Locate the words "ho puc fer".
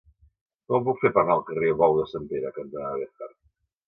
0.79-1.11